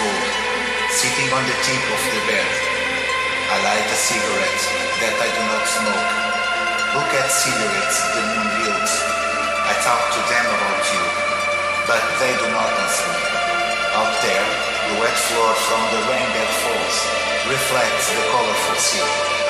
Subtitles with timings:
[0.00, 2.50] Sitting on the tip of the bed,
[3.52, 4.64] I light a cigarette
[5.04, 6.10] that I do not smoke.
[6.96, 8.92] Look at cigarettes the moon yields.
[9.68, 11.04] I talk to them about you,
[11.84, 13.22] but they do not answer me.
[13.92, 14.46] Out there,
[14.88, 16.96] the wet floor from the rain that falls
[17.52, 19.49] reflects the colorful sea.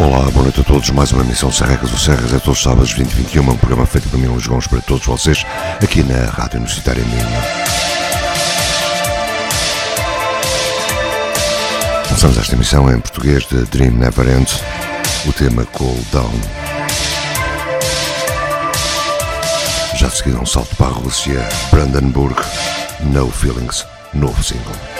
[0.00, 0.88] Olá, boa noite a todos.
[0.88, 4.18] Mais uma emissão Serrecas ou Serras é todos os sábados 2021, um programa feito por
[4.18, 5.44] mim, Luís Gomes, para todos vocês,
[5.82, 7.26] aqui na Rádio Universitária Minho.
[12.08, 14.62] Começamos esta emissão em português de Dream Never Ends,
[15.26, 16.32] o tema Cool Down.
[19.96, 22.40] Já de seguida um salto para a Rússia, Brandenburg,
[23.00, 23.84] No Feelings,
[24.14, 24.99] novo single.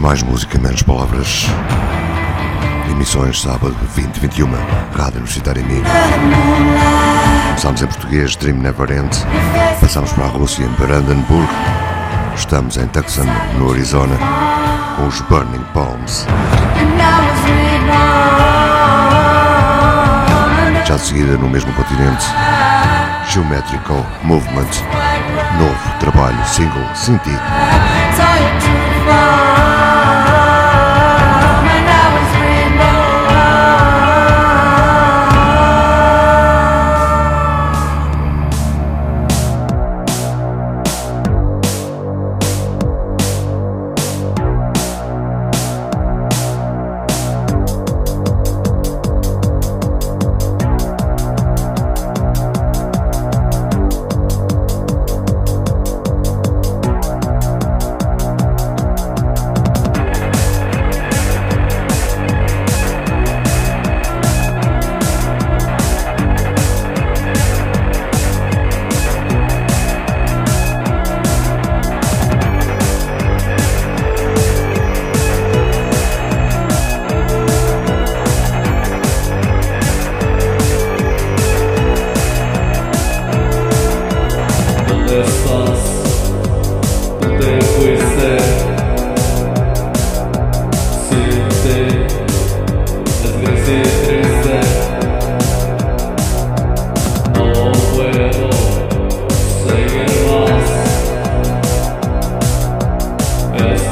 [0.00, 1.46] mais música, menos palavras.
[2.90, 4.48] Emissões sábado 2021,
[4.94, 5.88] Rádio Universitária Amiga.
[7.48, 9.10] Começámos em português, Dream Never End.
[9.80, 11.48] Passamos para a Rússia, em Brandenburg.
[12.34, 13.24] Estamos em Tucson,
[13.58, 14.16] no Arizona,
[14.96, 16.26] com os Burning Palms.
[20.86, 22.26] Já de seguida, no mesmo continente,
[23.28, 24.68] Geometrical Movement.
[25.58, 27.30] Novo trabalho, single, Sinti.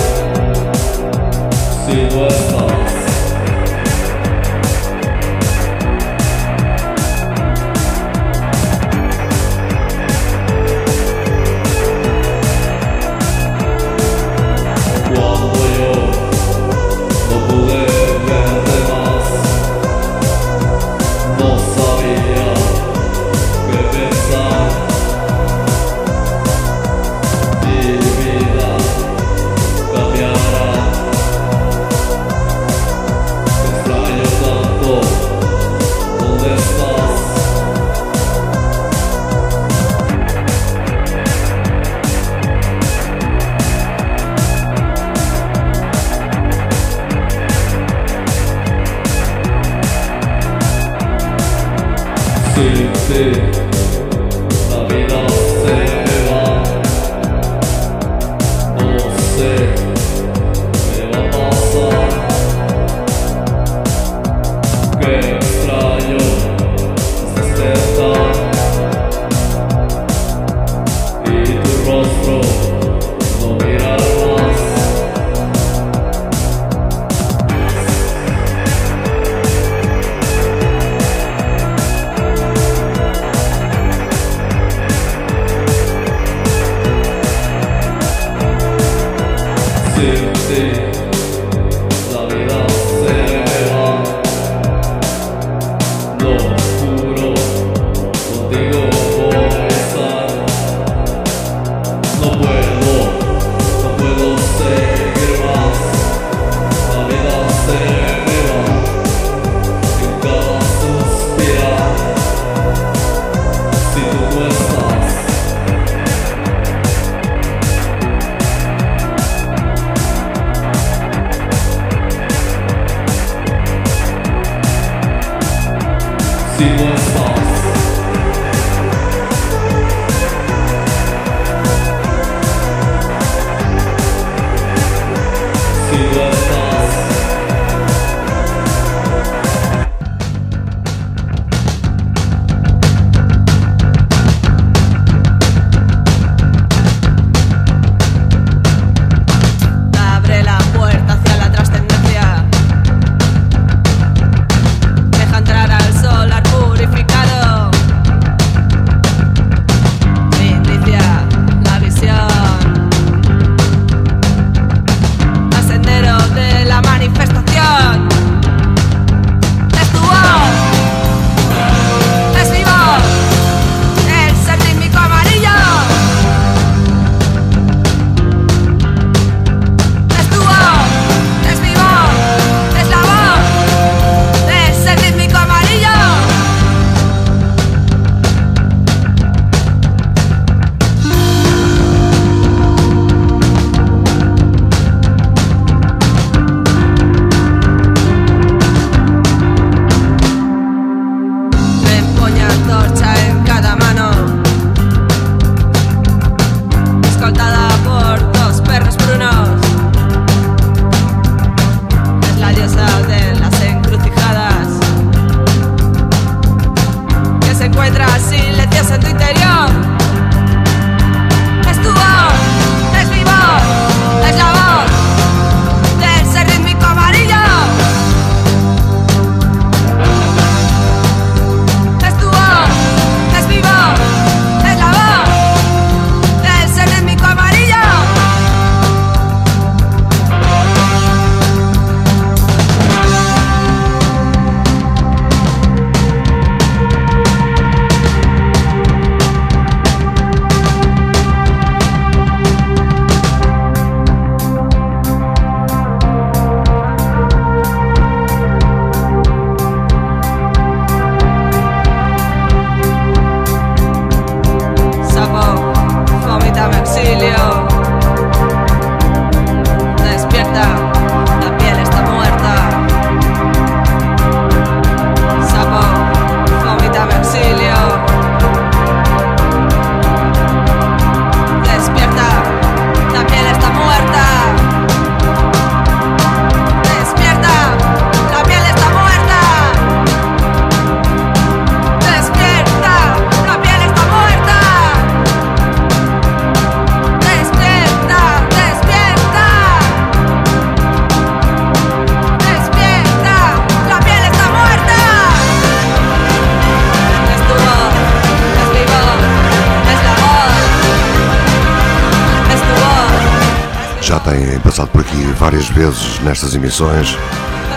[315.77, 317.15] Vezes nestas emissões.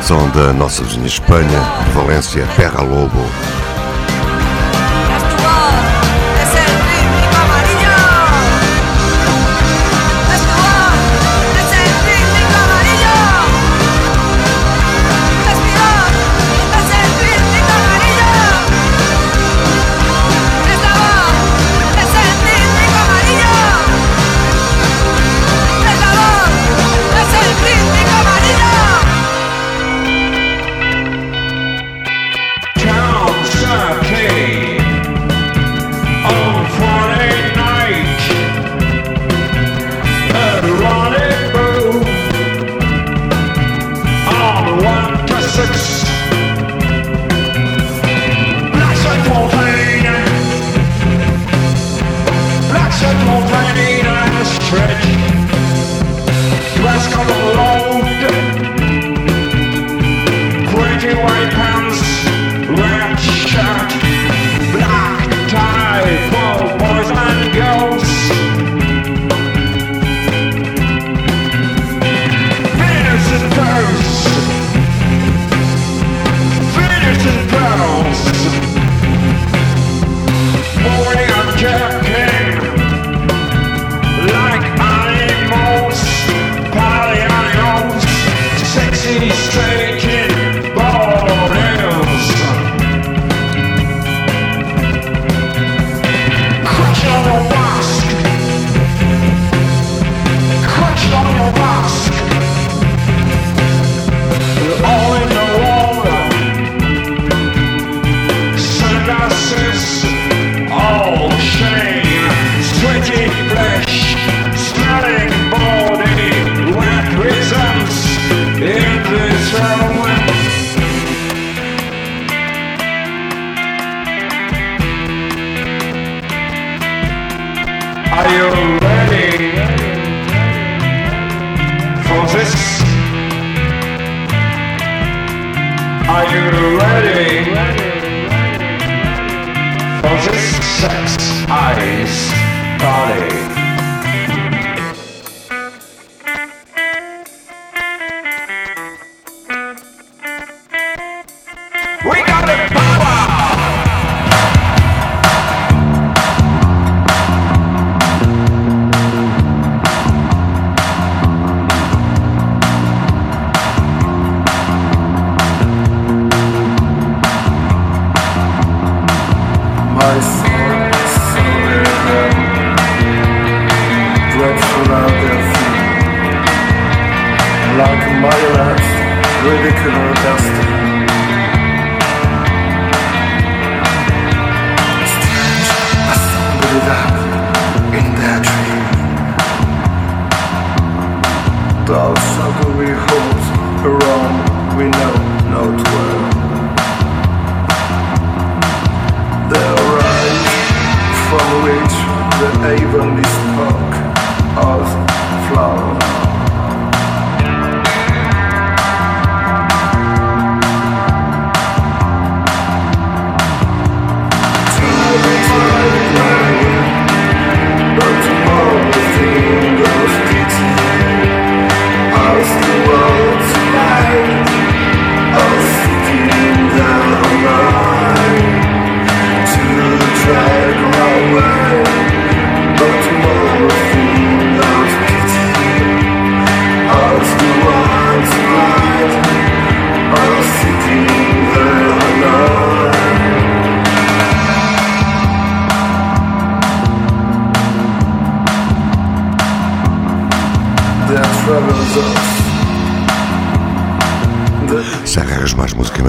[0.03, 1.61] São da nossa vizinha Espanha,
[1.95, 3.21] Valência, Terra Lobo.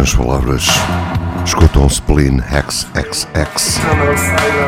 [0.02, 0.66] Nas palavras,
[1.46, 3.80] escutam Spleen XXX.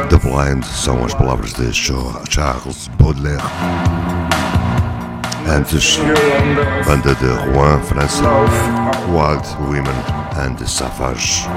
[0.07, 3.41] The Blind são as palavras de Charles Baudelaire.
[5.49, 5.99] Antes,
[6.85, 8.23] banda de Rouen, França,
[9.09, 9.95] Wild Women
[10.37, 11.47] and the Savage.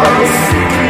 [0.00, 0.87] I was seeking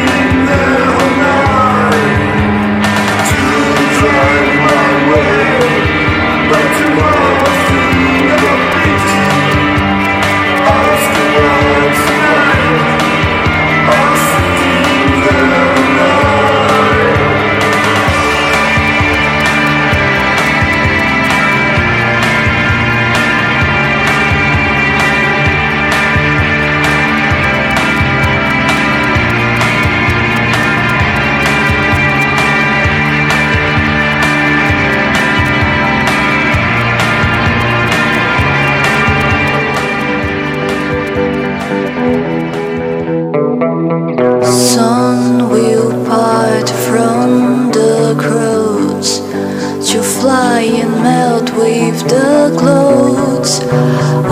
[51.88, 53.60] leave the clothes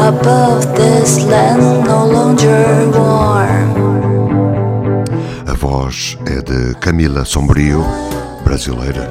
[0.09, 3.77] above this land no longer warm.
[5.47, 7.85] A voz é de Camilla Sombrio,
[8.45, 9.11] brasileira.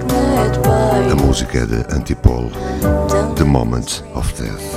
[1.11, 2.51] A música é de Antipole,
[3.35, 4.75] The Moment of Death.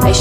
[0.00, 0.12] I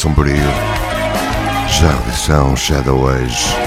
[0.00, 0.34] sombrio.
[1.68, 3.59] Já a edição Shadow Age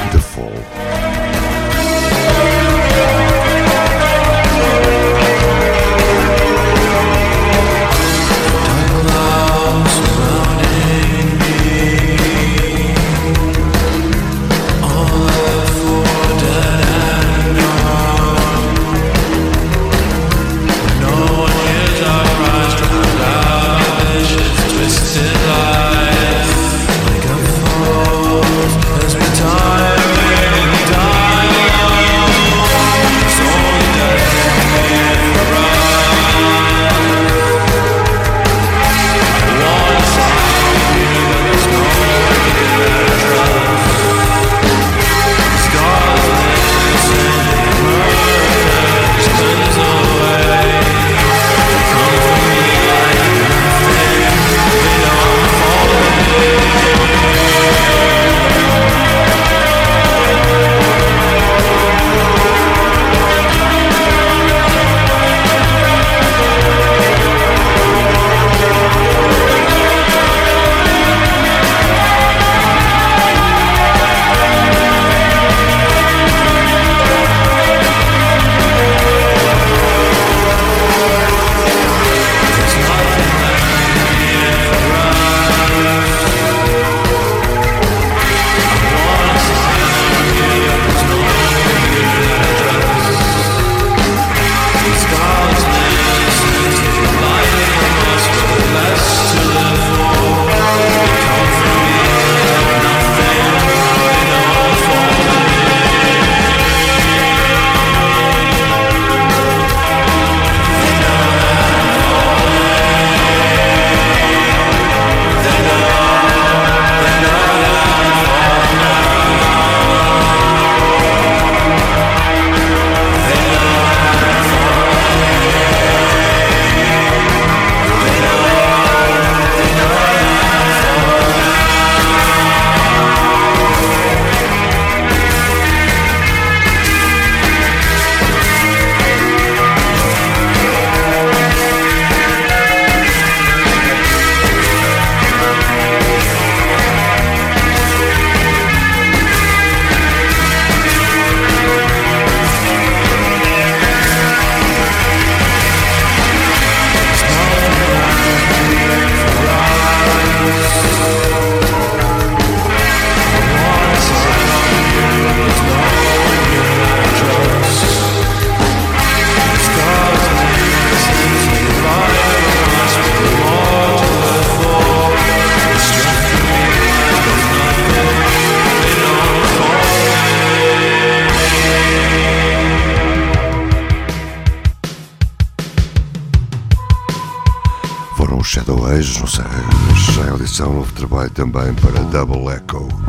[190.64, 193.03] já audição, novo trabalho também para Double Echo.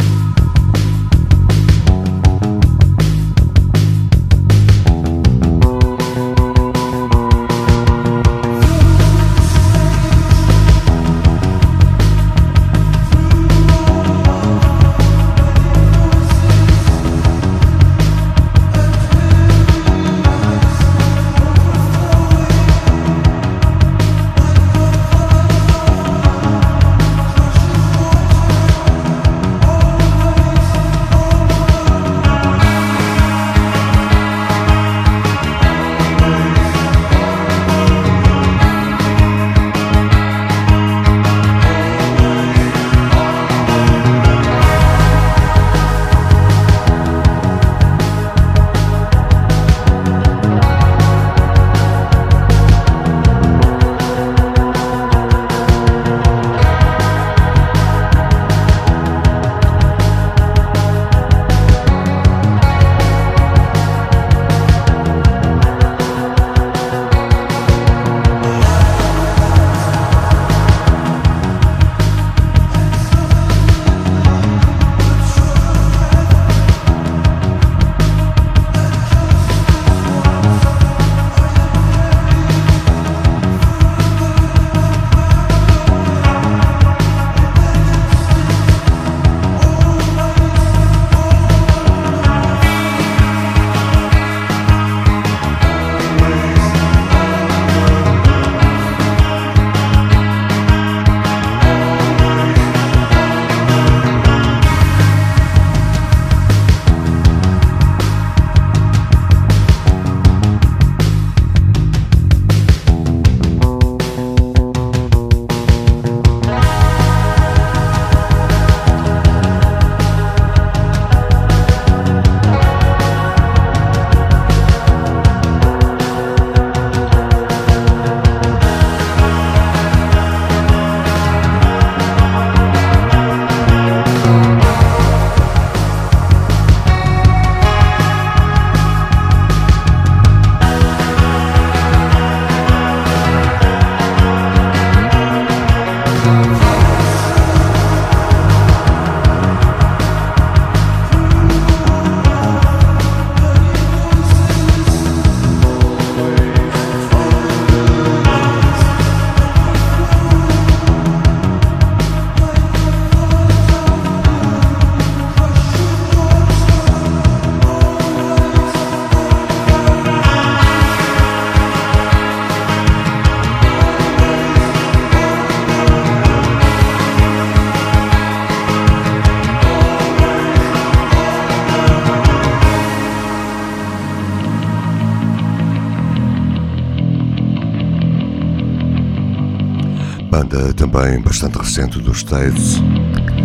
[190.77, 192.83] Também bastante recente dos States,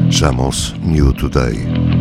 [0.10, 1.99] chamam-se New Today.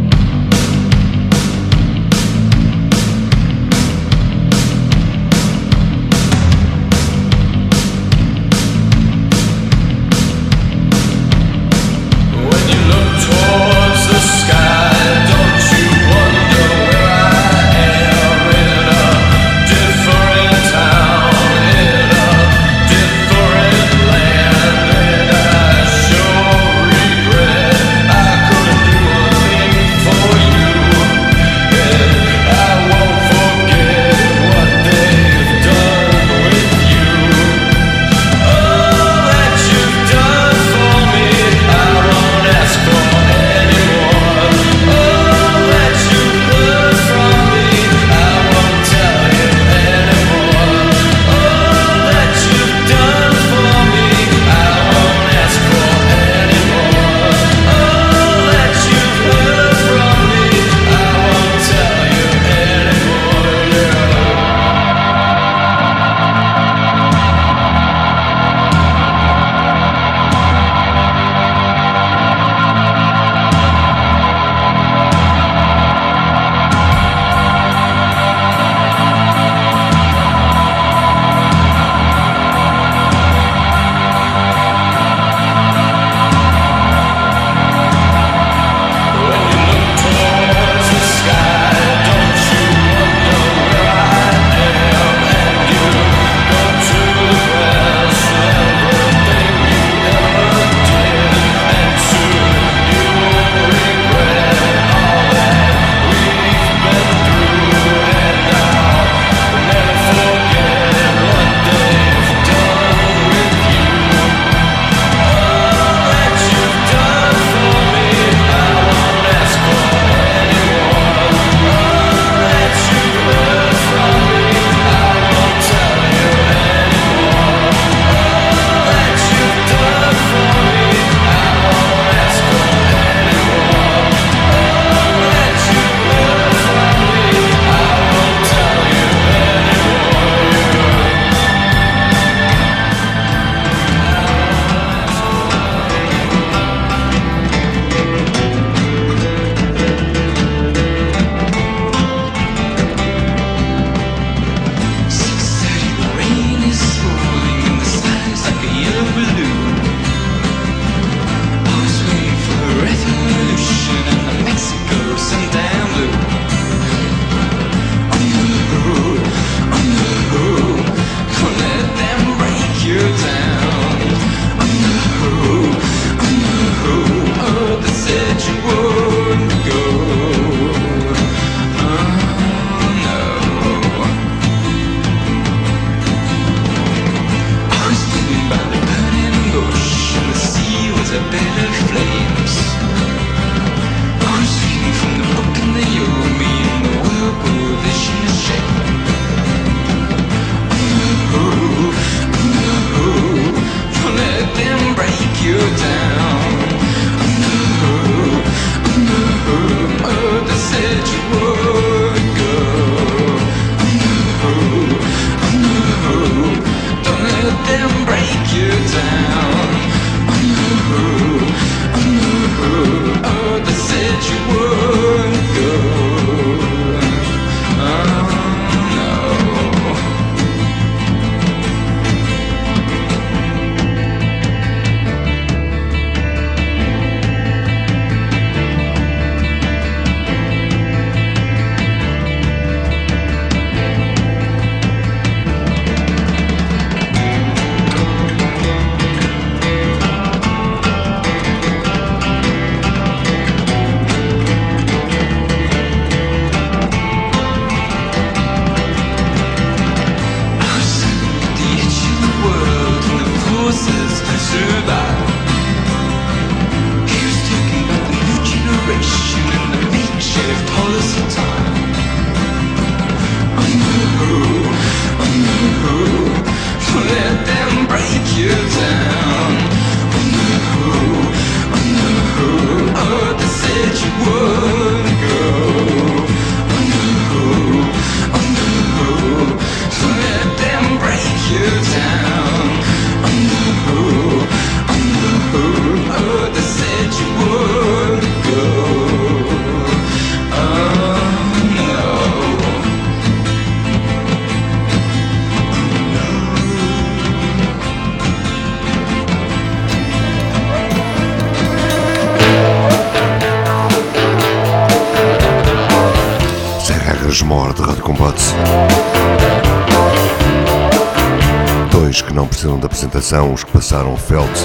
[322.86, 324.58] Apresentação os que passaram Felt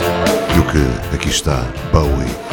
[0.55, 2.52] e o que aqui está Bowie.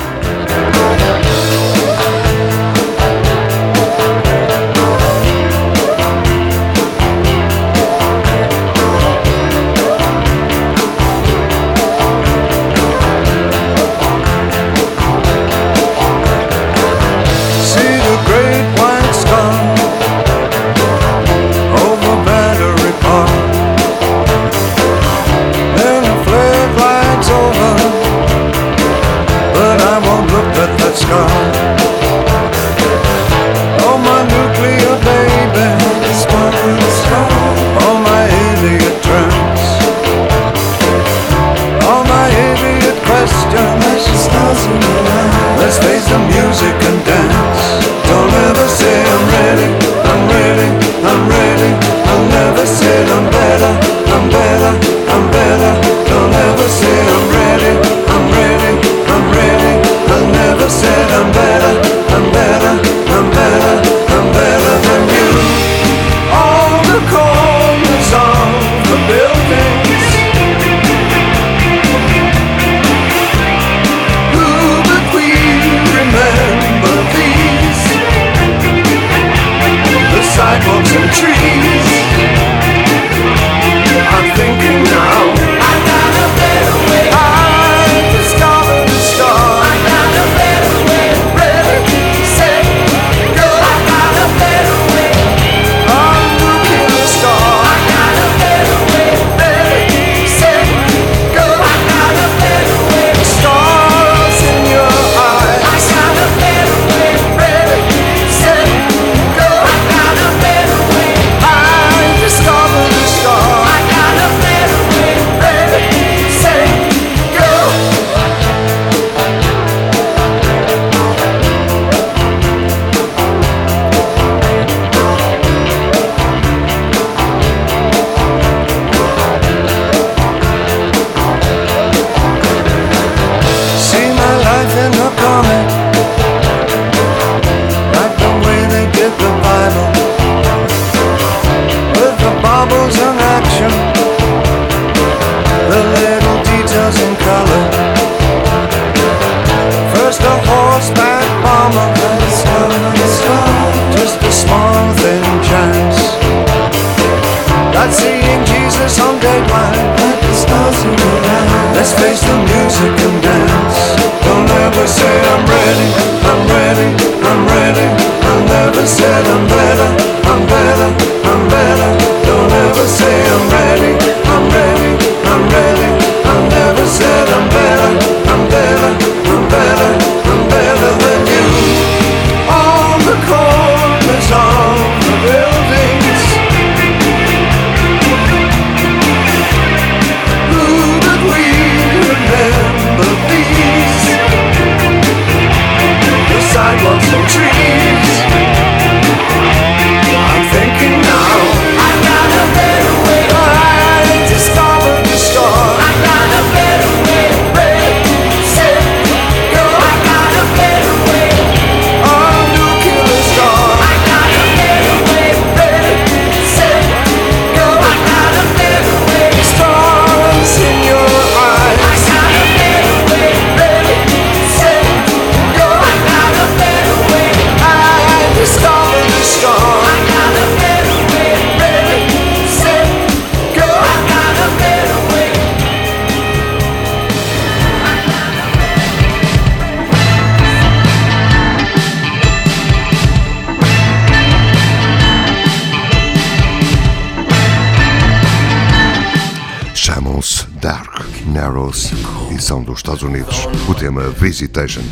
[252.91, 253.49] Estados Unidos.
[253.69, 254.83] O tema Visitation.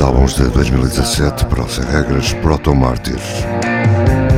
[0.00, 1.46] dos álbuns de 2017
[1.92, 3.20] Regras Protomartyr.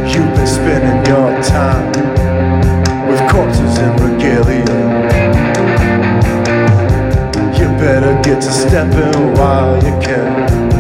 [0.09, 1.91] You've been spending your time
[3.09, 4.65] with corpses and regalia.
[7.57, 10.73] You better get to stepping while you can.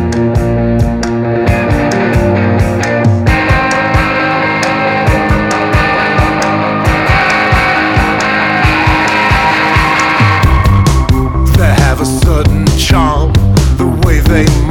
[14.32, 14.61] they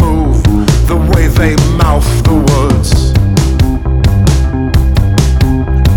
[1.41, 2.91] they mouth the words.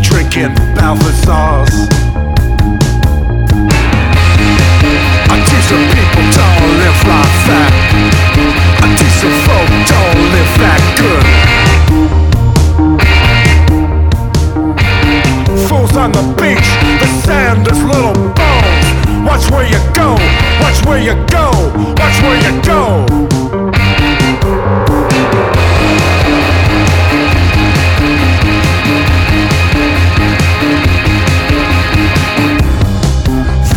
[0.00, 1.76] Drinking Balthazar's.
[5.28, 7.72] I teach the people don't live like that.
[8.80, 11.26] I teach the folk don't live that good.
[15.68, 16.70] Fools on the beach,
[17.02, 18.86] the sand is little bones.
[19.28, 20.16] Watch where you go,
[20.62, 21.52] watch where you go,
[22.00, 23.33] watch where you go.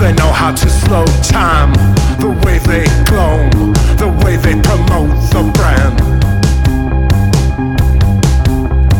[0.07, 1.73] They know how to slow time.
[2.21, 3.49] The way they clone,
[3.99, 5.99] the way they promote the brand.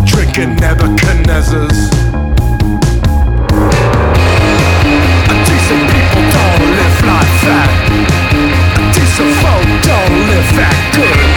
[0.06, 1.80] Drinking Nebuchadnezzar's.
[5.48, 7.70] Decent people don't live like that.
[8.92, 11.28] Decent folk don't live that good.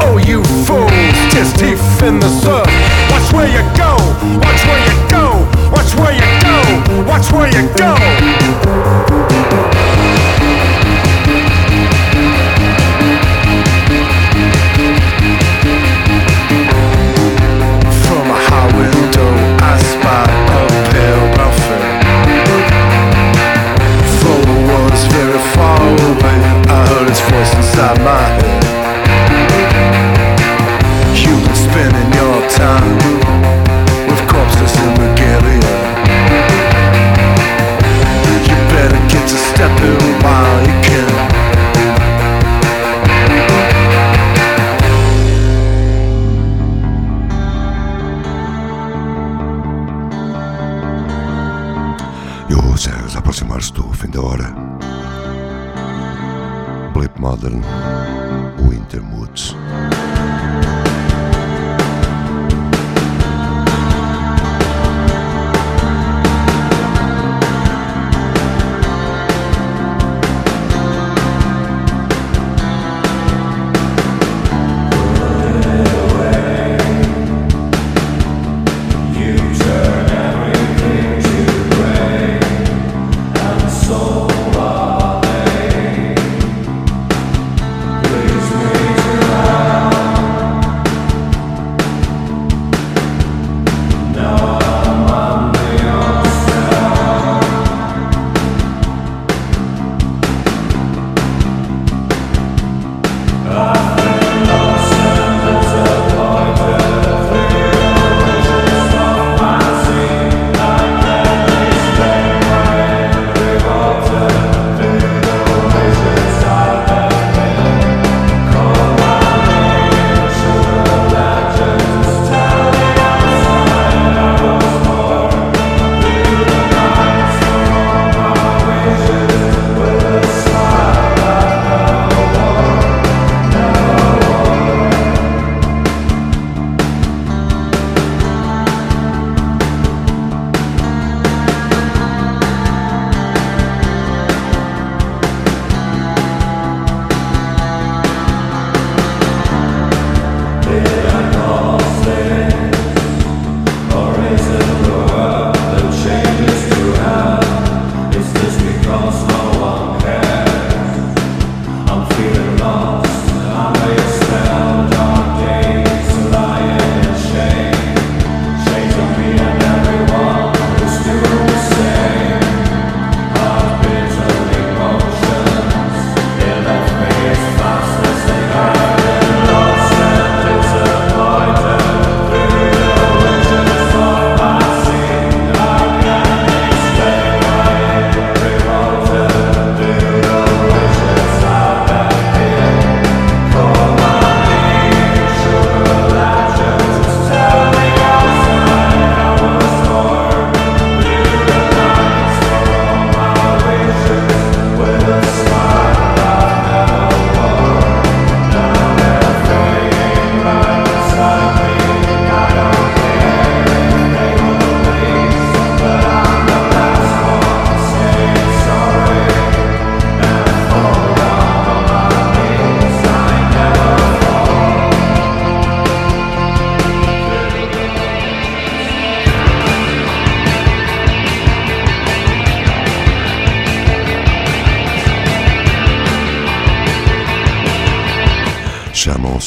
[0.00, 2.61] Oh, you fools, just teeth in the sun.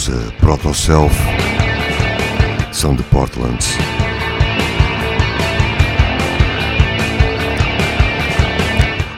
[0.05, 1.15] Chamam-se Proto Self,
[2.71, 3.57] são de Portland.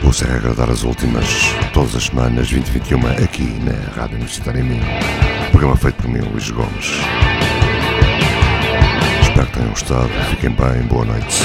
[0.04, 1.26] O Zé agradar as últimas,
[1.74, 4.86] todas as semanas, 2021, aqui na Rádio Universitária em Minho.
[5.52, 6.92] Programa feito por mim, Luís Gomes.
[9.22, 10.10] Espero que tenham gostado.
[10.30, 10.84] Fiquem bem.
[10.84, 11.44] Boa noite.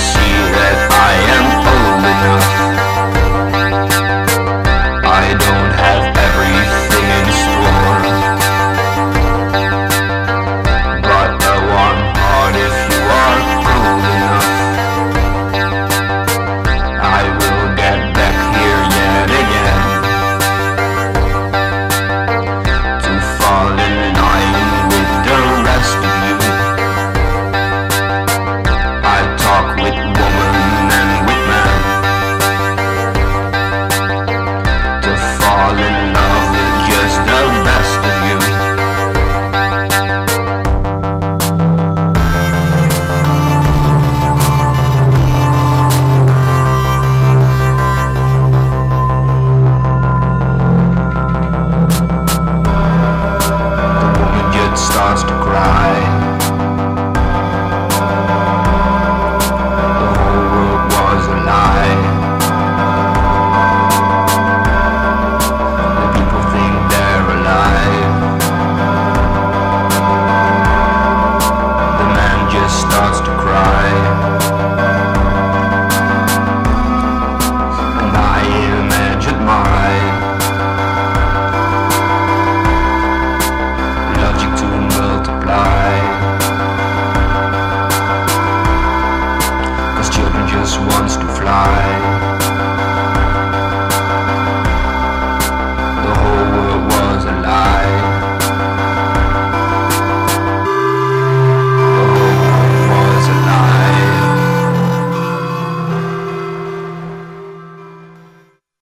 [0.00, 0.29] しい